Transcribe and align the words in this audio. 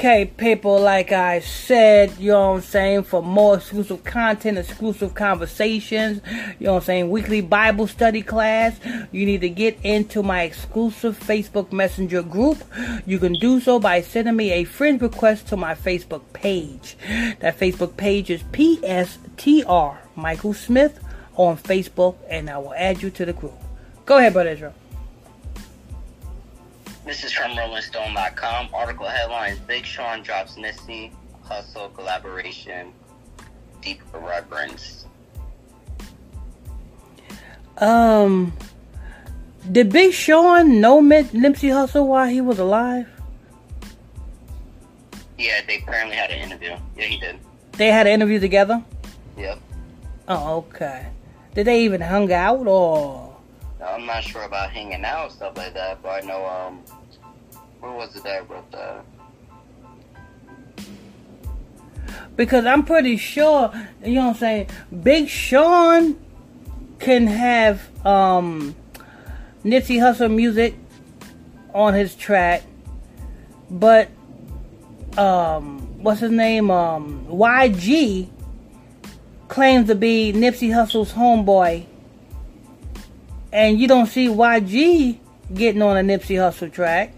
Okay, 0.00 0.24
people, 0.24 0.80
like 0.80 1.12
I 1.12 1.40
said, 1.40 2.16
you 2.18 2.30
know 2.30 2.52
what 2.52 2.56
I'm 2.56 2.62
saying, 2.62 3.02
for 3.02 3.22
more 3.22 3.56
exclusive 3.56 4.02
content, 4.02 4.56
exclusive 4.56 5.12
conversations, 5.12 6.22
you 6.58 6.64
know 6.64 6.72
what 6.72 6.78
I'm 6.78 6.86
saying, 6.86 7.10
weekly 7.10 7.42
Bible 7.42 7.86
study 7.86 8.22
class, 8.22 8.80
you 9.12 9.26
need 9.26 9.42
to 9.42 9.50
get 9.50 9.76
into 9.82 10.22
my 10.22 10.44
exclusive 10.44 11.20
Facebook 11.20 11.70
Messenger 11.70 12.22
group. 12.22 12.64
You 13.04 13.18
can 13.18 13.34
do 13.34 13.60
so 13.60 13.78
by 13.78 14.00
sending 14.00 14.36
me 14.36 14.52
a 14.52 14.64
friend 14.64 15.02
request 15.02 15.48
to 15.48 15.58
my 15.58 15.74
Facebook 15.74 16.22
page. 16.32 16.96
That 17.40 17.58
Facebook 17.58 17.98
page 17.98 18.30
is 18.30 18.42
PSTR 18.44 19.98
Michael 20.16 20.54
Smith 20.54 20.98
on 21.34 21.58
Facebook, 21.58 22.16
and 22.30 22.48
I 22.48 22.56
will 22.56 22.72
add 22.72 23.02
you 23.02 23.10
to 23.10 23.26
the 23.26 23.34
group. 23.34 23.60
Go 24.06 24.16
ahead, 24.16 24.32
Brother 24.32 24.48
Israel. 24.48 24.74
This 27.10 27.24
is 27.24 27.32
from 27.32 27.56
RollingStone.com. 27.56 28.68
Article 28.72 29.06
headlines 29.06 29.58
Big 29.66 29.84
Sean 29.84 30.22
drops 30.22 30.54
Nipsey 30.54 31.10
Hussle, 31.44 31.92
collaboration, 31.92 32.92
Deep 33.82 34.00
Reverence. 34.14 35.06
Um, 37.78 38.52
did 39.72 39.90
Big 39.90 40.12
Sean 40.12 40.80
know 40.80 41.02
Nipsey 41.02 41.70
Hussle 41.70 42.06
while 42.06 42.28
he 42.28 42.40
was 42.40 42.60
alive? 42.60 43.08
Yeah, 45.36 45.62
they 45.66 45.78
apparently 45.78 46.14
had 46.14 46.30
an 46.30 46.38
interview. 46.38 46.76
Yeah, 46.96 47.04
he 47.06 47.18
did. 47.18 47.40
They 47.72 47.88
had 47.88 48.06
an 48.06 48.12
interview 48.12 48.38
together? 48.38 48.84
Yep. 49.36 49.58
Oh, 50.28 50.58
okay. 50.58 51.08
Did 51.56 51.66
they 51.66 51.82
even 51.82 52.02
hung 52.02 52.30
out 52.32 52.68
or? 52.68 53.36
I'm 53.84 54.06
not 54.06 54.22
sure 54.22 54.44
about 54.44 54.70
hanging 54.70 55.04
out 55.04 55.32
stuff 55.32 55.56
like 55.56 55.74
that, 55.74 56.00
but 56.02 56.22
I 56.22 56.26
know 56.26 56.46
um 56.46 56.84
where 57.80 57.92
was 57.92 58.14
it 58.14 58.22
that 58.24 58.48
wrote 58.48 58.70
that? 58.72 59.04
Because 62.36 62.64
I'm 62.64 62.84
pretty 62.84 63.16
sure, 63.16 63.72
you 64.04 64.14
know 64.14 64.28
what 64.28 64.30
I'm 64.30 64.34
saying, 64.36 64.70
Big 65.02 65.28
Sean 65.28 66.18
can 66.98 67.26
have 67.26 68.06
um, 68.06 68.74
Nipsey 69.64 69.96
Hussle 69.96 70.34
music 70.34 70.74
on 71.74 71.94
his 71.94 72.14
track, 72.14 72.62
but 73.70 74.08
um, 75.18 75.80
what's 76.02 76.20
his 76.20 76.30
name? 76.30 76.70
Um, 76.70 77.26
YG 77.28 78.28
claims 79.48 79.88
to 79.88 79.94
be 79.94 80.32
Nipsey 80.32 80.70
Hussle's 80.70 81.12
homeboy, 81.12 81.84
and 83.52 83.78
you 83.78 83.88
don't 83.88 84.06
see 84.06 84.28
YG 84.28 85.18
getting 85.52 85.82
on 85.82 85.96
a 85.96 86.00
Nipsey 86.00 86.36
Hussle 86.36 86.72
track 86.72 87.12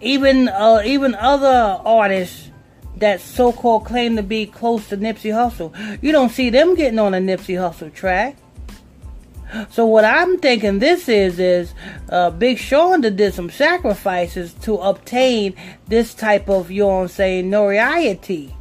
even 0.00 0.48
uh, 0.48 0.82
even 0.84 1.14
other 1.14 1.80
artists 1.84 2.50
that 2.96 3.20
so-called 3.20 3.84
claim 3.84 4.16
to 4.16 4.22
be 4.22 4.46
close 4.46 4.88
to 4.88 4.96
Nipsey 4.96 5.32
Hussle, 5.32 6.02
you 6.02 6.12
don't 6.12 6.30
see 6.30 6.50
them 6.50 6.74
getting 6.74 6.98
on 6.98 7.14
a 7.14 7.18
Nipsey 7.18 7.56
Hussle 7.56 7.92
track. 7.92 8.36
So 9.70 9.86
what 9.86 10.04
I'm 10.04 10.38
thinking 10.38 10.78
this 10.78 11.08
is 11.08 11.38
is 11.38 11.72
uh, 12.10 12.30
Big 12.30 12.58
Sean 12.58 13.00
did 13.00 13.32
some 13.32 13.48
sacrifices 13.48 14.52
to 14.62 14.76
obtain 14.76 15.54
this 15.86 16.12
type 16.12 16.48
of 16.48 16.70
you 16.70 16.82
know 16.82 17.02
I'm 17.02 17.08
saying 17.08 17.48
notoriety. 17.48 18.54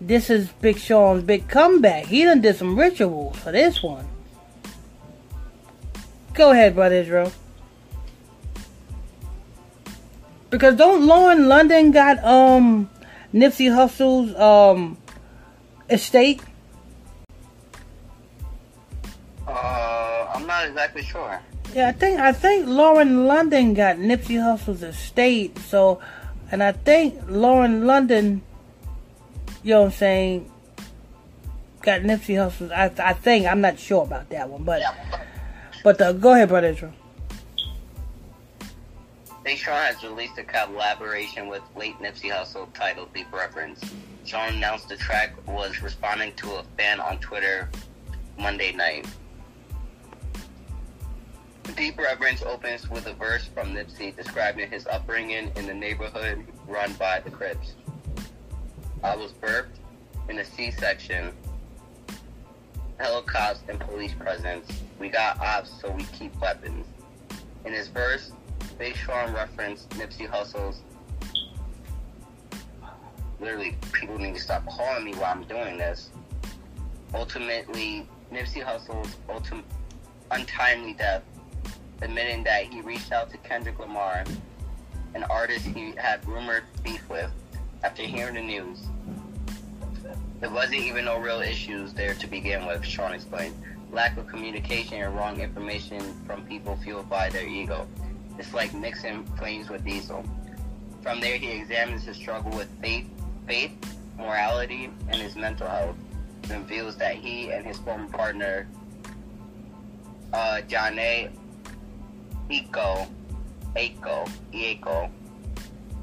This 0.00 0.30
is 0.30 0.48
Big 0.48 0.78
Sean's 0.78 1.24
big 1.24 1.48
comeback. 1.48 2.06
He 2.06 2.24
done 2.24 2.40
did 2.40 2.56
some 2.56 2.78
rituals 2.78 3.36
for 3.36 3.52
this 3.52 3.82
one. 3.82 4.08
Go 6.34 6.52
ahead, 6.52 6.74
brother 6.74 6.94
Israel. 6.94 7.32
Because 10.50 10.76
don't 10.76 11.06
Lauren 11.06 11.48
London 11.48 11.90
got 11.90 12.22
um 12.24 12.88
Nipsey 13.34 13.72
Hussle's 13.72 14.34
um 14.34 14.96
estate? 15.90 16.40
Uh, 19.46 20.26
I'm 20.34 20.46
not 20.46 20.68
exactly 20.68 21.02
sure. 21.02 21.40
Yeah, 21.74 21.88
I 21.88 21.92
think 21.92 22.20
I 22.20 22.32
think 22.32 22.66
Lauren 22.66 23.26
London 23.26 23.74
got 23.74 23.96
Nipsey 23.96 24.42
Hussle's 24.42 24.82
estate. 24.82 25.58
So, 25.58 26.00
and 26.50 26.62
I 26.62 26.72
think 26.72 27.20
Lauren 27.28 27.86
London, 27.86 28.42
you 29.62 29.74
know 29.74 29.80
what 29.80 29.86
I'm 29.86 29.92
saying, 29.92 30.50
got 31.82 32.00
Nipsey 32.02 32.38
Hussle's. 32.38 32.70
I 32.70 32.90
I 32.98 33.12
think 33.12 33.46
I'm 33.46 33.60
not 33.60 33.78
sure 33.78 34.04
about 34.04 34.30
that 34.30 34.48
one, 34.48 34.64
but 34.64 34.80
yeah. 34.80 34.94
but 35.84 36.00
uh, 36.00 36.12
go 36.12 36.32
ahead, 36.32 36.48
brother 36.48 36.68
Israel. 36.68 36.94
Sean 39.56 39.76
has 39.76 40.02
released 40.02 40.38
a 40.38 40.44
collaboration 40.44 41.48
with 41.48 41.62
late 41.76 41.98
Nipsey 41.98 42.30
Hussle 42.30 42.72
titled 42.74 43.12
Deep 43.14 43.32
Reverence. 43.32 43.80
Sean 44.24 44.54
announced 44.54 44.88
the 44.88 44.96
track 44.96 45.34
was 45.46 45.82
responding 45.82 46.34
to 46.34 46.54
a 46.54 46.64
fan 46.76 47.00
on 47.00 47.18
Twitter 47.18 47.70
Monday 48.38 48.72
night. 48.72 49.06
Deep 51.76 51.98
Reverence 51.98 52.42
opens 52.42 52.90
with 52.90 53.06
a 53.06 53.14
verse 53.14 53.48
from 53.54 53.74
Nipsey 53.74 54.16
describing 54.16 54.70
his 54.70 54.86
upbringing 54.86 55.52
in 55.56 55.66
the 55.66 55.74
neighborhood 55.74 56.44
run 56.66 56.92
by 56.94 57.20
the 57.20 57.30
Crips. 57.30 57.74
I 59.04 59.14
was 59.14 59.32
birthed 59.32 59.78
in 60.28 60.40
a 60.40 60.44
C-section, 60.44 61.32
helicopters 62.98 63.62
and 63.68 63.78
police 63.78 64.12
presence. 64.12 64.68
We 64.98 65.08
got 65.08 65.38
ops, 65.40 65.70
so 65.80 65.90
we 65.92 66.04
keep 66.18 66.34
weapons. 66.40 66.86
In 67.64 67.72
his 67.72 67.88
verse, 67.88 68.32
Big 68.78 68.94
Sean 68.94 69.34
referenced 69.34 69.90
Nipsey 69.90 70.28
Hussle's. 70.28 70.82
Literally, 73.40 73.76
people 73.92 74.18
need 74.18 74.34
to 74.34 74.40
stop 74.40 74.64
calling 74.66 75.04
me 75.04 75.14
while 75.14 75.32
I'm 75.32 75.44
doing 75.44 75.78
this. 75.78 76.10
Ultimately, 77.12 78.06
Nipsey 78.32 78.62
Hussle's 78.62 79.16
untimely 80.30 80.92
death, 80.92 81.22
admitting 82.02 82.44
that 82.44 82.64
he 82.64 82.80
reached 82.80 83.12
out 83.12 83.30
to 83.30 83.38
Kendrick 83.38 83.78
Lamar, 83.78 84.24
an 85.14 85.24
artist 85.24 85.64
he 85.66 85.92
had 85.96 86.26
rumored 86.26 86.64
beef 86.84 87.08
with, 87.08 87.30
after 87.82 88.02
hearing 88.02 88.34
the 88.34 88.42
news. 88.42 88.78
There 90.40 90.50
wasn't 90.50 90.82
even 90.82 91.06
no 91.06 91.18
real 91.18 91.40
issues 91.40 91.92
there 91.94 92.14
to 92.14 92.26
begin 92.28 92.66
with, 92.66 92.84
Sean 92.84 93.12
explained. 93.12 93.56
Lack 93.90 94.16
of 94.18 94.26
communication 94.28 95.02
and 95.02 95.16
wrong 95.16 95.40
information 95.40 96.00
from 96.26 96.44
people 96.46 96.76
fueled 96.76 97.08
by 97.08 97.30
their 97.30 97.46
ego. 97.46 97.88
It's 98.38 98.54
like 98.54 98.72
mixing 98.72 99.24
flames 99.36 99.68
with 99.68 99.84
diesel. 99.84 100.24
From 101.02 101.20
there, 101.20 101.36
he 101.36 101.50
examines 101.50 102.04
his 102.04 102.16
struggle 102.16 102.52
with 102.52 102.68
faith, 102.80 103.06
faith, 103.46 103.72
morality, 104.16 104.90
and 105.08 105.20
his 105.20 105.36
mental 105.36 105.66
health. 105.68 105.96
And 106.44 106.62
reveals 106.62 106.96
that 106.96 107.16
he 107.16 107.50
and 107.50 107.66
his 107.66 107.78
former 107.78 108.08
partner, 108.08 108.66
uh, 110.32 110.60
Jhené 110.68 111.30
Aiko, 112.50 113.08
Aiko, 113.76 114.30
Aiko, 114.52 115.10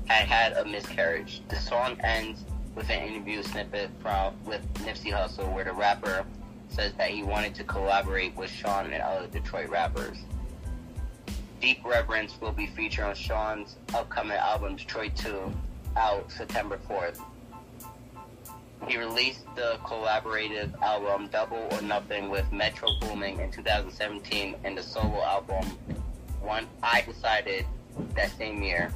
had 0.06 0.28
had 0.28 0.54
a 0.54 0.66
miscarriage. 0.66 1.42
The 1.48 1.56
song 1.56 2.00
ends 2.02 2.46
with 2.76 2.90
an 2.90 3.08
interview 3.08 3.42
snippet 3.42 3.90
from 4.02 4.36
with 4.46 4.62
Nipsey 4.76 5.12
Hussle, 5.12 5.52
where 5.54 5.64
the 5.64 5.74
rapper 5.74 6.26
says 6.70 6.94
that 6.98 7.10
he 7.10 7.24
wanted 7.24 7.56
to 7.56 7.64
collaborate 7.64 8.36
with 8.36 8.50
Sean 8.50 8.92
and 8.92 9.02
other 9.02 9.28
Detroit 9.28 9.70
rappers. 9.70 10.18
Deep 11.66 11.84
Reverence 11.84 12.40
will 12.40 12.52
be 12.52 12.68
featured 12.68 13.06
on 13.06 13.16
Sean's 13.16 13.78
upcoming 13.96 14.38
album 14.38 14.76
Detroit 14.76 15.16
2 15.16 15.52
out 15.98 16.32
September 16.32 16.80
4th. 16.88 17.20
He 18.88 19.00
released 19.00 19.46
the 19.56 19.80
collaborative 19.84 20.80
album 20.84 21.28
Double 21.30 21.68
or 21.72 21.82
Nothing 21.82 22.30
with 22.30 22.52
Metro 22.52 22.90
Boomin 23.02 23.40
in 23.40 23.50
2017 23.50 24.54
and 24.64 24.78
the 24.78 24.84
solo 24.84 25.24
album 25.24 25.76
on. 26.48 26.68
I 26.84 27.02
decided 27.02 27.66
that 28.14 28.30
same 28.38 28.62
year. 28.62 28.94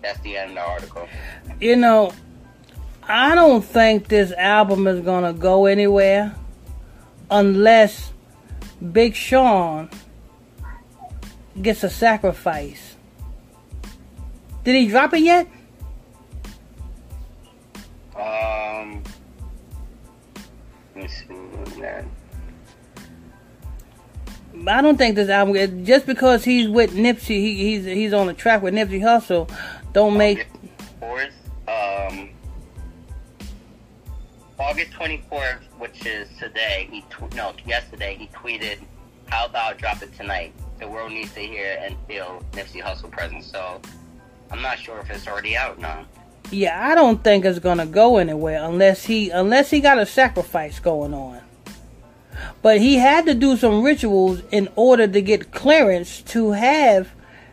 That's 0.00 0.18
the 0.20 0.38
end 0.38 0.52
of 0.52 0.54
the 0.54 0.62
article. 0.62 1.08
You 1.60 1.76
know, 1.76 2.14
I 3.02 3.34
don't 3.34 3.62
think 3.62 4.08
this 4.08 4.32
album 4.32 4.86
is 4.86 5.02
gonna 5.02 5.34
go 5.34 5.66
anywhere 5.66 6.34
unless 7.30 8.14
Big 8.92 9.14
Sean 9.14 9.90
gets 11.62 11.84
a 11.84 11.90
sacrifice. 11.90 12.96
Did 14.64 14.74
he 14.74 14.88
drop 14.88 15.14
it 15.14 15.22
yet? 15.22 15.46
Um, 18.14 19.02
let 20.94 21.04
me 21.04 21.08
see. 21.08 21.26
That. 21.80 22.04
I 24.66 24.82
don't 24.82 24.98
think 24.98 25.16
this 25.16 25.30
album 25.30 25.84
just 25.84 26.04
because 26.04 26.44
he's 26.44 26.68
with 26.68 26.92
Nipsey, 26.92 27.28
he, 27.28 27.54
he's 27.54 27.84
he's 27.84 28.12
on 28.12 28.26
the 28.26 28.34
track 28.34 28.60
with 28.60 28.74
Nipsey 28.74 29.00
Hussle, 29.00 29.50
don't 29.92 30.16
make. 30.16 30.46
Um, 31.68 32.30
August 34.58 34.92
twenty 34.92 35.24
fourth, 35.30 35.62
which 35.78 36.04
is 36.04 36.28
today. 36.38 36.88
He 36.90 37.00
tw- 37.02 37.34
no 37.34 37.54
yesterday 37.64 38.16
he 38.16 38.26
tweeted, 38.28 38.78
"How 39.26 39.46
about 39.46 39.78
drop 39.78 40.02
it 40.02 40.12
tonight? 40.14 40.52
The 40.80 40.88
world 40.88 41.12
needs 41.12 41.32
to 41.34 41.40
hear 41.40 41.78
and 41.84 41.94
feel 42.08 42.42
Nipsey 42.52 42.82
Hussle 42.82 43.10
presence." 43.10 43.46
So 43.46 43.80
I'm 44.50 44.62
not 44.62 44.78
sure 44.78 44.98
if 44.98 45.10
it's 45.10 45.28
already 45.28 45.56
out 45.56 45.78
now. 45.78 46.06
Yeah, 46.50 46.88
I 46.88 46.94
don't 46.94 47.22
think 47.22 47.44
it's 47.44 47.58
gonna 47.58 47.86
go 47.86 48.16
anywhere 48.16 48.62
unless 48.62 49.04
he 49.04 49.30
unless 49.30 49.70
he 49.70 49.80
got 49.80 49.98
a 49.98 50.06
sacrifice 50.06 50.80
going 50.80 51.14
on. 51.14 51.40
But 52.62 52.80
he 52.80 52.96
had 52.96 53.26
to 53.26 53.34
do 53.34 53.56
some 53.56 53.82
rituals 53.82 54.42
in 54.50 54.68
order 54.74 55.06
to 55.06 55.20
get 55.20 55.52
clearance 55.52 56.22
to 56.22 56.52
have 56.52 57.08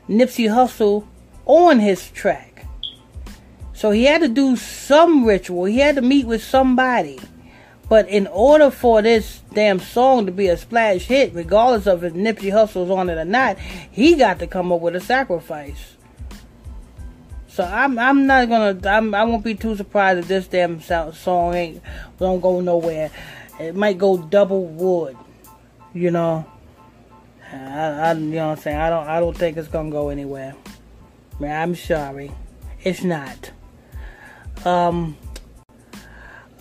Nipsey 0.10 0.50
Hussle 0.50 1.06
on 1.46 1.80
his 1.80 2.10
track. 2.10 2.66
So 3.74 3.92
he 3.92 4.06
had 4.06 4.22
to 4.22 4.28
do 4.28 4.56
some 4.56 5.26
ritual. 5.26 5.66
He 5.66 5.80
had 5.80 5.96
to 5.96 6.02
meet 6.02 6.26
with 6.26 6.44
somebody. 6.44 7.20
But 7.90 8.10
in 8.10 8.28
order 8.28 8.70
for 8.70 9.02
this 9.02 9.42
damn 9.54 9.80
song 9.80 10.26
to 10.26 10.32
be 10.32 10.48
a 10.48 10.58
splash 10.58 11.04
hit, 11.06 11.34
regardless 11.34 11.88
of 11.88 12.04
if 12.04 12.14
Nipsey 12.14 12.52
Hussle's 12.52 12.90
on 12.90 13.10
it 13.10 13.18
or 13.18 13.26
not, 13.26 13.58
he 13.60 14.16
got 14.16 14.40
to 14.40 14.48
come 14.48 14.72
up 14.72 14.82
with 14.82 14.96
a 14.96 15.00
sacrifice. 15.00 15.96
So 17.48 17.64
I'm 17.64 17.98
I'm 17.98 18.28
not 18.28 18.50
gonna 18.50 18.80
I'm, 18.88 19.16
I 19.16 19.24
won't 19.24 19.44
be 19.44 19.56
too 19.56 19.76
surprised 19.76 20.20
if 20.20 20.28
this 20.28 20.48
damn 20.48 20.80
song 20.80 21.56
ain't 21.56 21.82
don't 22.20 22.40
go 22.40 22.60
nowhere. 22.60 23.10
It 23.60 23.76
might 23.76 23.98
go 23.98 24.18
double 24.18 24.66
wood, 24.66 25.18
you 25.94 26.12
know. 26.12 26.46
I, 27.52 27.56
I 27.56 28.12
you 28.14 28.20
know 28.20 28.50
what 28.50 28.58
I'm 28.58 28.64
saying 28.64 28.78
I 28.78 28.90
don't 28.92 29.08
I 29.08 29.20
don't 29.20 29.36
think 29.36 29.58
it's 29.58 29.70
gonna 29.70 29.90
go 29.90 30.10
anywhere. 30.10 30.56
Man, 31.40 31.60
I'm 31.60 31.76
sorry, 31.76 32.32
it's 32.84 33.04
not. 33.04 33.52
Um. 34.64 35.18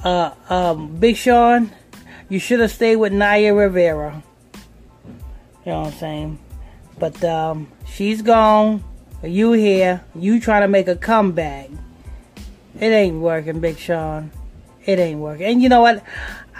Uh. 0.06 0.32
Um. 0.48 0.94
Big 0.98 1.16
Sean, 1.16 1.72
you 2.28 2.38
should 2.38 2.60
have 2.60 2.70
stayed 2.70 2.94
with 2.94 3.12
Naya 3.12 3.52
Rivera. 3.52 4.22
You 5.64 5.72
know 5.72 5.80
what 5.80 5.94
I'm 5.94 5.98
saying? 5.98 6.38
But 6.96 7.24
um, 7.24 7.66
she's 7.84 8.22
gone. 8.22 8.84
You 9.24 9.50
here, 9.50 10.04
you 10.14 10.38
trying 10.38 10.62
to 10.62 10.68
make 10.68 10.86
a 10.86 10.94
comeback. 10.94 11.70
It 12.78 12.86
ain't 12.86 13.20
working, 13.20 13.58
Big 13.58 13.78
Sean. 13.78 14.30
It 14.84 15.00
ain't 15.00 15.18
working. 15.18 15.46
And 15.46 15.60
you 15.60 15.68
know 15.68 15.80
what? 15.80 16.04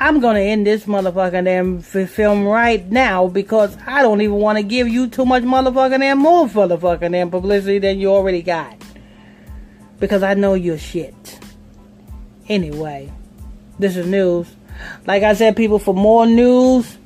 I'm 0.00 0.18
gonna 0.18 0.40
end 0.40 0.66
this 0.66 0.86
motherfucking 0.86 1.44
damn 1.44 1.82
film 1.82 2.48
right 2.48 2.84
now 2.90 3.28
because 3.28 3.78
I 3.86 4.02
don't 4.02 4.22
even 4.22 4.38
want 4.38 4.58
to 4.58 4.64
give 4.64 4.88
you 4.88 5.06
too 5.06 5.24
much 5.24 5.44
motherfucking 5.44 6.00
damn 6.00 6.18
more 6.18 6.48
motherfucking 6.48 7.12
damn 7.12 7.30
publicity 7.30 7.78
than 7.78 8.00
you 8.00 8.08
already 8.10 8.42
got. 8.42 8.74
Because 10.00 10.24
I 10.24 10.34
know 10.34 10.54
you're 10.54 10.78
shit. 10.78 11.38
Anyway, 12.48 13.12
this 13.78 13.96
is 13.96 14.06
news. 14.06 14.54
Like 15.06 15.22
I 15.22 15.34
said, 15.34 15.56
people, 15.56 15.78
for 15.78 15.94
more 15.94 16.26
news, 16.26 16.98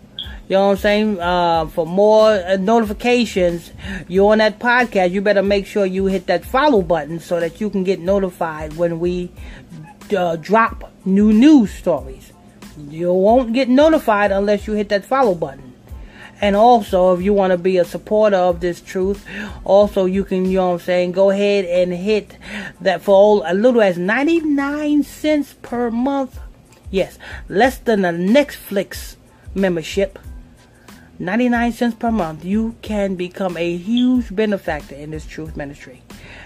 you 0.48 0.56
know 0.56 0.66
what 0.66 0.72
I'm 0.72 0.76
saying? 0.78 1.20
Uh, 1.20 1.66
for 1.66 1.86
more 1.86 2.30
uh, 2.30 2.56
notifications, 2.56 3.70
you're 4.08 4.32
on 4.32 4.38
that 4.38 4.58
podcast. 4.58 5.12
You 5.12 5.20
better 5.20 5.42
make 5.42 5.64
sure 5.64 5.86
you 5.86 6.06
hit 6.06 6.26
that 6.26 6.44
follow 6.44 6.82
button 6.82 7.20
so 7.20 7.38
that 7.38 7.60
you 7.60 7.70
can 7.70 7.84
get 7.84 8.00
notified 8.00 8.72
when 8.76 8.98
we 8.98 9.30
uh, 10.16 10.34
drop 10.36 10.92
new 11.04 11.32
news 11.32 11.72
stories. 11.72 12.32
You 12.88 13.12
won't 13.12 13.52
get 13.52 13.68
notified 13.68 14.32
unless 14.32 14.66
you 14.66 14.72
hit 14.72 14.88
that 14.88 15.04
follow 15.04 15.36
button. 15.36 15.70
And 16.40 16.56
also, 16.56 17.14
if 17.14 17.22
you 17.22 17.34
want 17.34 17.52
to 17.52 17.58
be 17.58 17.76
a 17.76 17.84
supporter 17.84 18.36
of 18.36 18.60
this 18.60 18.80
truth, 18.80 19.26
also 19.64 20.06
you 20.06 20.24
can, 20.24 20.46
you 20.46 20.56
know 20.56 20.68
what 20.68 20.72
I'm 20.74 20.80
saying, 20.80 21.12
go 21.12 21.30
ahead 21.30 21.66
and 21.66 21.92
hit 21.92 22.36
that 22.80 23.02
for 23.02 23.14
all, 23.14 23.42
a 23.46 23.52
little 23.52 23.82
as 23.82 23.98
99 23.98 25.02
cents 25.02 25.54
per 25.62 25.90
month. 25.90 26.40
Yes, 26.90 27.18
less 27.48 27.78
than 27.78 28.04
a 28.04 28.12
Netflix 28.12 29.16
membership 29.54 30.18
99 31.20 31.72
cents 31.72 31.96
per 31.96 32.10
month, 32.10 32.46
you 32.46 32.74
can 32.80 33.14
become 33.14 33.54
a 33.58 33.76
huge 33.76 34.34
benefactor 34.34 34.94
in 34.94 35.10
this 35.10 35.26
truth 35.26 35.54
ministry. 35.54 36.02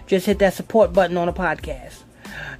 Just 0.08 0.26
hit 0.26 0.41
that 0.41 0.52
support 0.52 0.93
button 0.93 1.17
on 1.17 1.26
the 1.26 1.32
podcast. 1.32 2.02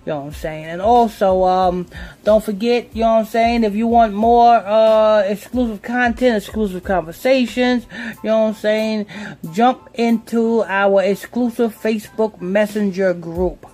You 0.05 0.13
know 0.13 0.21
what 0.21 0.27
I'm 0.27 0.33
saying? 0.35 0.65
And 0.67 0.83
also, 0.83 1.45
um, 1.45 1.87
don't 2.25 2.45
forget, 2.45 2.95
you 2.95 3.03
know 3.03 3.15
what 3.15 3.21
I'm 3.21 3.25
saying, 3.25 3.65
if 3.65 3.75
you 3.75 3.87
want 3.87 4.13
more 4.13 4.57
uh, 4.57 5.23
exclusive 5.23 5.81
content, 5.81 6.37
exclusive 6.37 6.85
conversations, 6.85 7.87
you 8.23 8.29
know 8.29 8.43
what 8.43 8.49
I'm 8.49 8.55
saying, 8.55 9.07
jump 9.53 9.89
into 9.95 10.63
our 10.65 11.03
exclusive 11.03 11.75
Facebook 11.75 12.39
Messenger 12.41 13.15
group. 13.15 13.67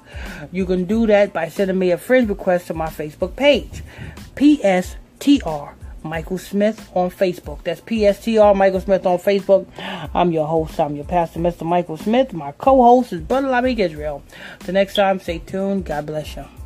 You 0.53 0.67
can 0.67 0.85
do 0.85 1.07
that 1.09 1.33
by 1.33 1.49
sending 1.49 1.79
me 1.79 1.91
a 1.91 1.99
friend 1.99 2.29
request 2.29 2.69
to 2.69 2.75
my 2.75 2.89
Facebook 2.89 3.35
page. 3.35 3.83
PSTR 4.37 5.75
Michael 6.03 6.39
Smith 6.39 6.91
on 6.95 7.11
Facebook. 7.11 7.63
That's 7.65 7.81
PSTR 7.81 8.57
Michael 8.57 8.81
Smith 8.81 9.07
on 9.07 9.19
Facebook. 9.19 9.67
I'm 10.15 10.31
your 10.33 10.47
host. 10.47 10.79
I'm 10.81 10.97
your 10.97 11.05
pastor, 11.05 11.41
Mr. 11.41 11.63
Michael 11.63 11.97
Smith. 11.97 12.33
My 12.33 12.53
co-host 12.53 13.13
is 13.13 13.21
Brother 13.21 13.49
Lamik 13.49 13.79
Israel. 13.79 14.23
The 14.61 14.73
next 14.73 14.95
time, 14.95 15.21
stay 15.21 15.39
tuned. 15.39 15.85
God 15.85 16.07
bless 16.07 16.37
you. 16.37 16.60